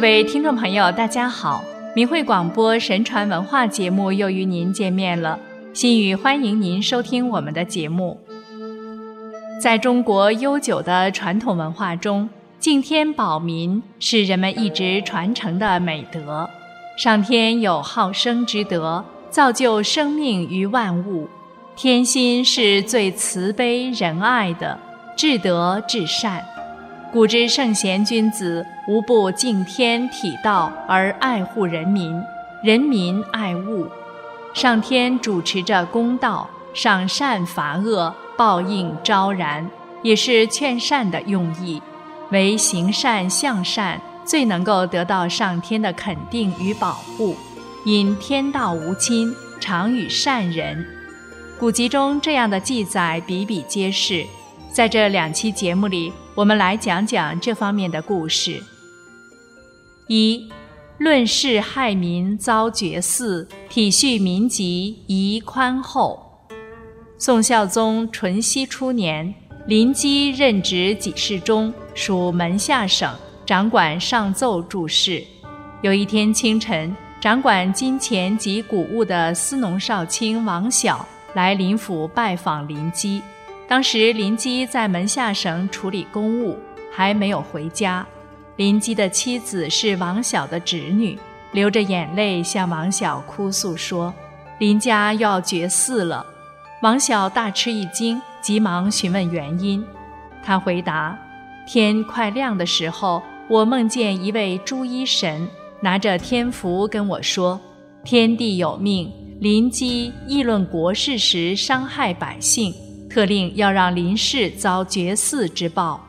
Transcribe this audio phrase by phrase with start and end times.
[0.00, 1.62] 各位听众朋友，大家好！
[1.94, 5.38] 明慧广播神传文化节目又与您见面了。
[5.74, 8.18] 心语欢迎您收听我们的节目。
[9.60, 12.26] 在中国悠久的传统文化中，
[12.58, 16.48] 敬天保民是人们一直传承的美德。
[16.96, 21.28] 上天有好生之德，造就生命于万物。
[21.76, 24.78] 天心是最慈悲仁爱的，
[25.14, 26.42] 至德至善。
[27.12, 32.22] 古之圣贤君子无不敬天体道而爱护人民，
[32.62, 33.88] 人民爱物。
[34.54, 39.68] 上天主持着公道，赏善罚恶，报应昭然，
[40.04, 41.82] 也是劝善的用意。
[42.30, 47.34] 唯行善向善，最能够得到上天的肯定与保护。
[47.84, 50.86] 因天道无亲，常与善人。
[51.58, 54.24] 古籍中这样的记载比比皆是。
[54.70, 58.62] 在这两期节目里，我们来讲讲这方面的故事。
[60.06, 60.48] 一，
[60.98, 66.46] 论事害民遭绝嗣，体恤民疾宜宽厚。
[67.18, 69.34] 宋孝宗淳熙初年，
[69.66, 73.12] 林基任职给事中，属门下省，
[73.44, 75.22] 掌管上奏注事。
[75.82, 83.20] 有一天清晨，掌管金钱及谷物的司农少卿王晓来林府拜访林基。
[83.70, 86.58] 当时林基在门下省处理公务，
[86.90, 88.04] 还没有回家。
[88.56, 91.16] 林基的妻子是王晓的侄女，
[91.52, 94.12] 流着眼泪向王晓哭诉说
[94.58, 96.26] ：“林家要绝嗣了。”
[96.82, 99.84] 王晓大吃一惊，急忙询问原因。
[100.42, 101.16] 他回答
[101.64, 105.46] ：“天快亮的时候，我梦见一位朱衣神
[105.80, 107.60] 拿着天符跟我说
[108.02, 112.74] ：‘天地有命，林基议论国事时伤害百姓。’”
[113.10, 116.00] 特令要让林氏遭绝嗣之报。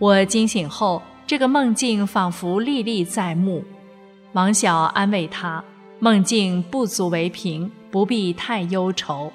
[0.00, 3.64] 我惊醒后，这个梦境仿佛历历在目。
[4.32, 5.62] 王晓安慰他
[6.00, 9.32] ：“梦境不足为凭，不必太忧愁。”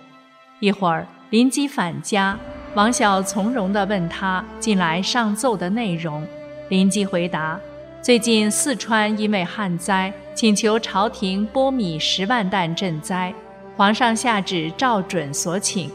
[0.60, 2.38] 一会儿，林基返家，
[2.76, 6.28] 王晓从容地问他近来上奏的内容。
[6.68, 7.58] 林基回答
[8.02, 13.34] ：“最近四川因为旱灾，请求朝廷拨米十万担赈灾，
[13.78, 15.90] 皇上下旨照准所请。”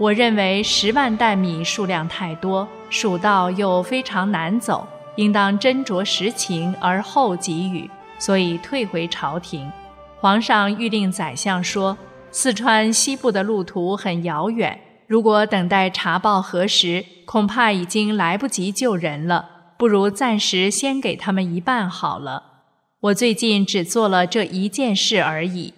[0.00, 9.70] 我认为十万担米数量太多，蜀道又非常难走，应当斟酌实情而后给予，所以退回朝廷。
[10.18, 11.98] 皇上谕令宰相说，
[12.30, 19.74] 四川西部的路途很遥远，如果等待查报核实，恐怕已经来不及救人了。
[19.76, 22.44] 不如暂时先给他们一半好了。
[23.00, 25.74] 我最近只做了这一件事而已。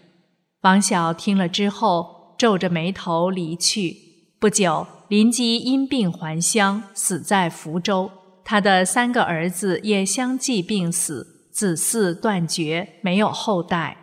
[0.60, 4.11] 王晓听了之后，皱着眉头离去。
[4.42, 8.10] 不久，林基因病还乡，死在福州。
[8.44, 13.98] 他的三个儿子也相继病死，子嗣断绝，没有后代。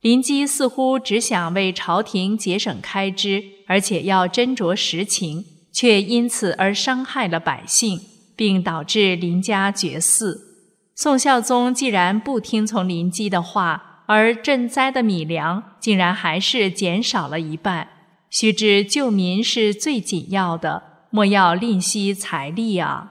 [0.00, 8.00] 林基似乎只想为朝廷节省开支，而且要斟酌实情，却因此而伤害了百姓，
[8.34, 10.38] 并导致林家绝嗣。
[10.96, 17.90] 宋孝宗既然不听从林基的话，而赈灾的米粮竟然还是减少了一半。
[18.30, 23.10] 须知救民是最紧要的，莫要吝惜财力啊！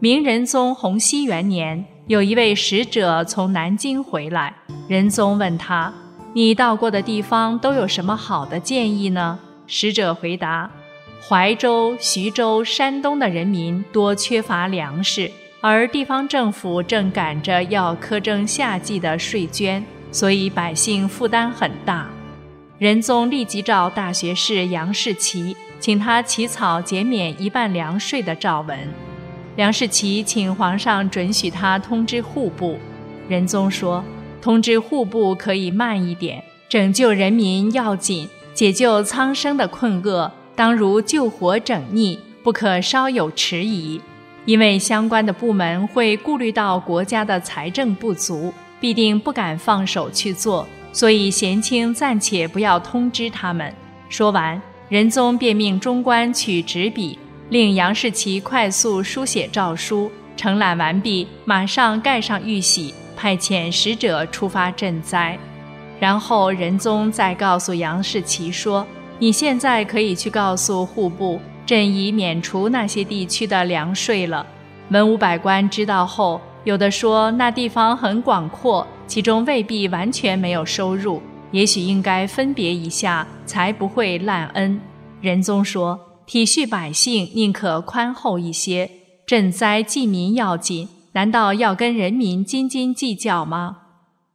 [0.00, 4.54] 明仁宗洪熙元年，有一位使者从南京回来，
[4.88, 5.92] 仁宗问他
[6.32, 10.70] ：“你到过的地方都有什么好的建议呢？”使者回答
[11.28, 15.30] ：“怀州、徐州、山东的人民多缺乏粮食，
[15.60, 22.08] 而地方政府正赶着要苛征夏季的税捐，所以百姓负担很大。”
[22.76, 28.76] 仁宗立即召大学士杨士奇，请他起草减免一半粮税的诏文。
[29.54, 32.76] 杨士奇请皇上准许他通知户部。
[33.28, 34.04] 仁宗说
[34.42, 44.00] ：“通知户部可以慢一点，拯救人民要紧，解救苍生的困厄当如救火整溺，不可稍有迟疑。
[44.46, 53.74] 因为相关的部门会顾虑到国家的财政不足，必定不敢放手去做。”所以，贤卿暂且不要通知他们。
[54.08, 57.18] 说完，仁宗便命中官取纸笔，
[57.50, 65.36] 令杨士奇快速书写诏书，承揽完毕，马上盖上玉玺，派遣使者出发赈灾。
[65.98, 68.86] 然后，仁宗再告诉杨士奇说
[69.18, 74.46] ：“你现在可以去告诉户部，朕已免除那些地区的粮税了。”
[74.90, 78.86] 文武百官知道后，有的说那地方很广阔。
[79.06, 81.20] 其中未必完全没有收入，
[81.50, 84.80] 也许应该分别一下，才不会滥恩。
[85.20, 88.88] 仁宗说：“体恤百姓，宁可宽厚一些；
[89.26, 93.76] 赈灾济民要紧，难道要跟人民斤斤计较吗？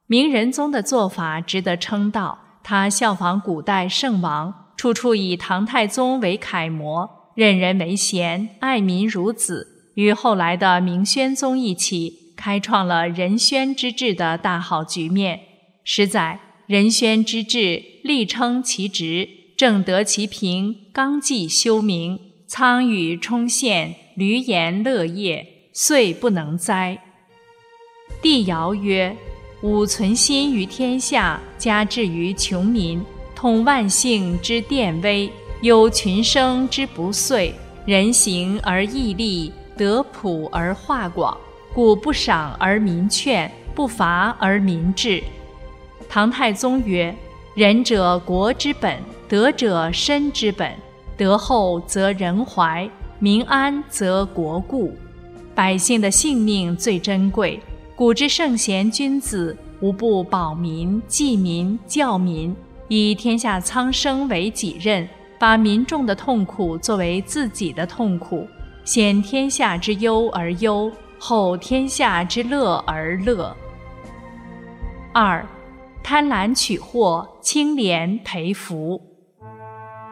[0.05, 15.41] 明仁宗的做法值得称道，他效仿古代圣王，处处以唐太宗为楷模，任人唯贤，爱民如子，与后来的明宣宗一起，开创了仁宣之治的大好局面。
[15.83, 22.17] 实在仁宣之治，力称其职，正得其平，纲纪修明，
[22.47, 26.97] 苍羽充现，闾阎乐业，遂不能哉。
[28.21, 29.13] 帝尧曰
[29.61, 33.03] ：“吾存心于天下，加至于穷民，
[33.35, 35.29] 通万姓之电微，
[35.61, 37.53] 有群生之不遂，
[37.85, 41.37] 人行而义立，德普而化广，
[41.73, 45.23] 故不赏而民劝，不罚而民治。”
[46.09, 47.15] 唐太宗曰
[47.55, 48.99] ：“仁者国之本，
[49.29, 50.69] 德者身之本。
[51.15, 52.89] 德厚则人怀，
[53.19, 54.93] 民安则国固。
[55.55, 57.57] 百姓的性命最珍贵。
[57.95, 62.53] 古之圣贤君子，无不保民、济民、教民，
[62.89, 68.45] 以天下苍生为己任，把民众的痛苦作为自己的痛苦，
[68.83, 73.55] 先天下之忧而忧，后天下之乐而乐。”
[75.13, 75.45] 二。
[76.01, 78.99] 贪婪取货，清廉赔福。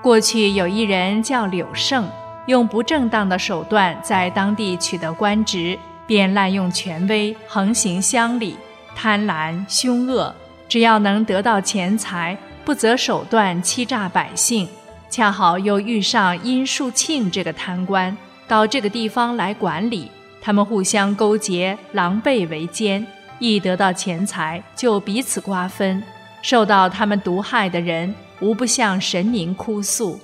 [0.04, 2.08] 过去有一人叫柳胜，
[2.46, 8.58] 用不正当的手段在当地取得官职，便滥用权威，横行乡里，
[8.96, 10.36] 贪婪凶恶。
[10.68, 14.68] 只要能得到钱财，不择手段欺诈百姓。
[15.10, 18.16] 恰好又遇上殷树庆这个贪官
[18.48, 20.10] 到这个地方来管理，
[20.42, 23.06] 他们互相勾结，狼狈为奸。
[23.40, 26.02] 一得到钱财，就彼此瓜分。
[26.42, 30.20] 受到他们毒害的人，无不向神明哭诉。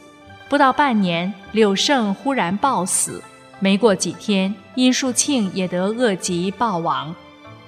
[0.50, 3.22] 不到半年，柳胜忽然暴死。
[3.60, 7.14] 没过几天，殷树庆也得恶疾暴亡。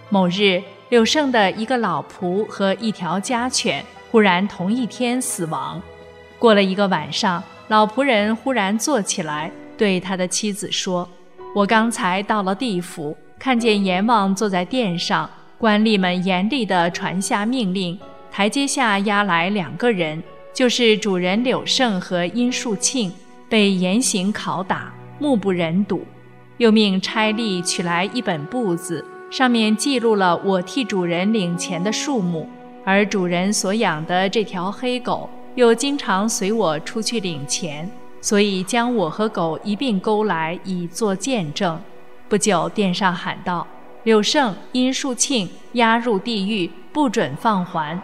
[0.09, 5.81] 某日，柳胜的一个老仆和一条家犬忽然同一天死亡。
[6.39, 11.07] 过了一个晚上，老仆人忽然坐起来，对他的妻子说
[11.55, 17.99] ：“我刚才到了地府。”看见阎王坐在殿上，官吏们严厉地传下命令，
[18.31, 20.23] 台阶下押来两个人，
[20.53, 23.11] 就是主人柳胜和殷树庆，
[23.49, 26.05] 被严刑拷打，目不忍睹。
[26.57, 32.49] 又命差吏取来一本簿子，上面记录了我替主人领钱的数目，
[32.85, 37.91] 而主人所养的这条黑狗又经常随我出去领钱，
[38.25, 41.79] 所以将我和狗一并勾来，以作见证。
[42.27, 43.67] 不久，殿上喊道
[44.01, 48.01] ：“柳胜、殷树庆押入地狱，不准放还。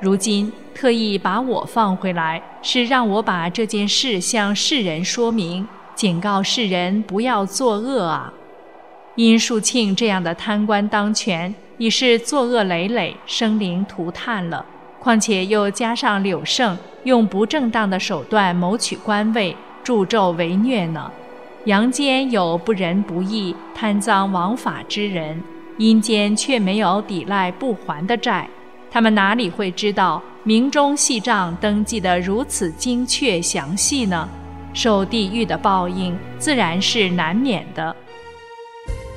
[0.00, 8.32] 如今特意把我放回来，是让我把这件事向世人说明，警告世人不要作恶啊！
[9.16, 14.64] 殷树庆这样的贪官当权，已是作恶累累，生灵涂炭了。
[15.00, 21.10] 况且又加上柳胜用不正当的手段谋取官位，助纣为虐呢。”
[21.66, 25.42] 阳间有不仁不义、贪赃枉法之人，
[25.76, 28.48] 阴间却没有抵赖不还的债。
[28.90, 34.28] 他们哪里会知道明中细账登记得如此精确详细呢？
[34.72, 37.94] 受地狱的报应自然是难免的。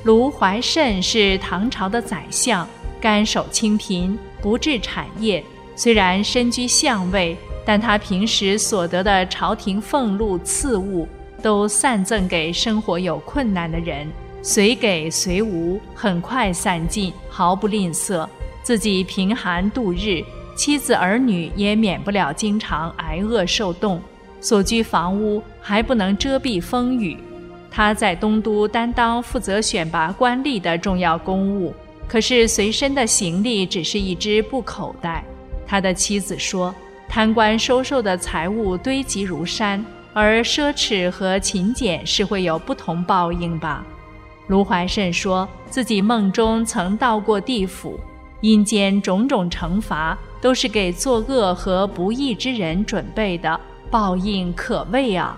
[0.02, 2.68] 卢怀慎是唐朝的宰相，
[3.00, 5.42] 甘守清贫，不治产业。
[5.76, 11.08] 虽然身居相位，但他平时所得的朝廷俸禄赐物。
[11.42, 18.26] 都散赠给生活有困难的人，随给随无，很快散尽，毫不吝啬。
[18.62, 20.24] 自己贫寒度日，
[20.56, 24.00] 妻子儿女也免不了经常挨饿受冻。
[24.40, 27.18] 所居房屋还不能遮蔽风雨。
[27.70, 31.74] 他在东都担当负责选拔官吏的重要公务，
[32.08, 35.22] 可是随身的行李只是一只布口袋。
[35.74, 36.72] 他的妻子说
[37.10, 43.84] ：“贪官收受的财物堆积如山。”而奢侈和勤俭是会有不同报应吧？
[44.46, 47.98] 卢怀慎说自己梦中曾到过地府，
[48.40, 55.36] 阴间种种惩罚都是给作恶和不义之人准备的，报应可畏啊！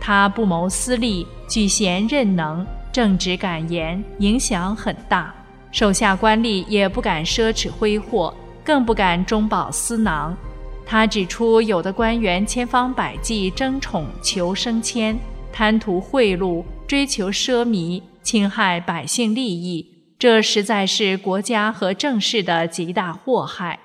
[0.00, 5.32] 他不谋私利，举贤任能，正直敢言，影响很大。
[5.70, 8.34] 手下官吏也不敢奢侈挥霍，
[8.66, 10.36] 更不敢中饱私囊。
[10.84, 15.18] 他指出，有的官员千方百计争宠求升迁，
[15.52, 19.86] 贪图贿赂，追求奢靡，侵害百姓利益，
[20.18, 23.78] 这实在是国家和政事的极大祸害。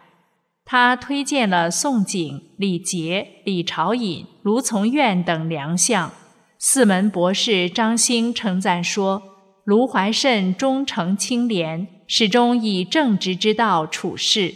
[0.65, 6.11] 他推荐了宋璟、李杰、李朝隐、卢从愿等良相。
[6.57, 9.21] 四门博士张兴称赞说
[9.65, 14.53] ：“卢怀慎忠诚清廉，始终以正直之道处事。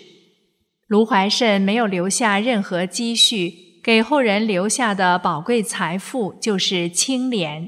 [0.87, 7.67] 卢怀慎没有留下任何积蓄，给后人留下的宝贵财富就是清廉。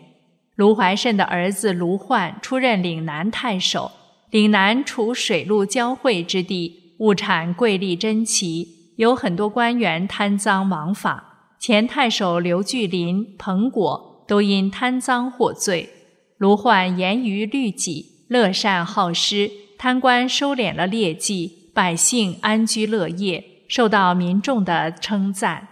[0.56, 3.92] 卢怀慎的儿子卢焕出任岭南太守，
[4.30, 15.90] 岭南处水陆交汇之地，物产贵丽珍奇，有很多官员贪赃枉法，前太守刘巨林、彭果都因贪赃获罪。
[16.38, 25.68] 卢焕严于律己，乐善好施，贪官收敛了劣迹，百姓安居乐业，受到民众的称赞。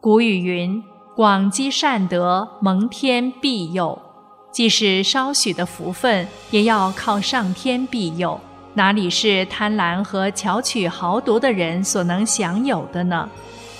[0.00, 0.82] 古语云
[1.14, 3.96] ：“广积善德，蒙天庇佑。”
[4.50, 8.40] 即使稍许的福分，也要靠上天庇佑，
[8.74, 13.30] 哪里是贪婪和巧取豪夺的人所能享有的呢？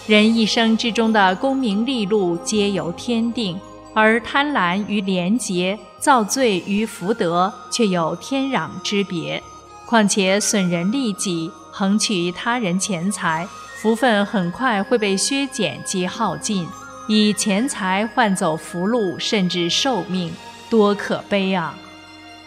[0.06, 3.58] 人一生之中的功名利禄，皆由天定。
[3.92, 9.42] 而贪婪与廉洁、造罪与福德却有天壤之别。
[9.88, 13.48] 况且损人利己、横取他人钱财，
[13.80, 16.66] 福分很快会被削减及耗尽；
[17.08, 20.30] 以钱财换走福禄，甚至寿命，
[20.68, 21.74] 多可悲啊！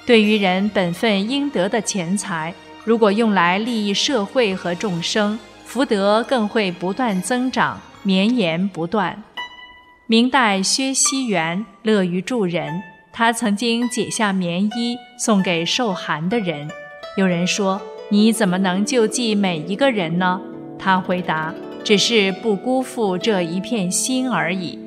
[0.06, 9.24] 对于人本分应得的钱财，如果用来利益社会和众生，福德更会不断增长，绵延不断。
[10.06, 16.70] 明代薛熙元乐于助人，他曾经解下棉衣送给受寒的人。
[17.18, 20.40] 有人说：“你怎么能救济每一个人呢？”
[20.80, 21.54] 他回答
[21.84, 24.80] ：“只是不辜负这一片心而已。”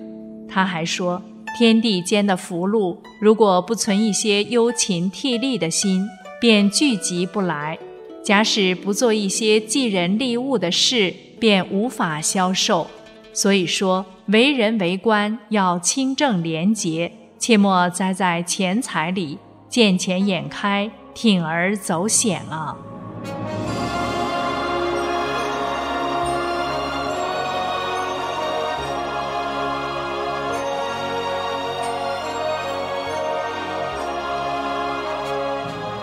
[0.49, 1.23] 他还说
[1.59, 6.09] ：“天地间的福禄，如果不存一些忧勤替力的心，
[6.41, 7.77] 便聚集不来；
[8.23, 12.87] 假使不做一些济人利物的事，便无法消受。”
[13.35, 19.39] 所以说，为人为官要清正廉洁，切莫栽在钱财里，
[19.69, 22.77] 见钱眼开，铤而走险了。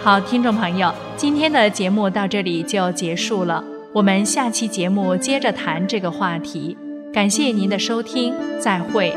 [0.03, 3.63] 好，听众朋友，今天的节目到这里就结束了，
[3.93, 6.75] 我们下期节目接着谈这个话题。
[7.13, 9.15] 感谢您的收听，再会。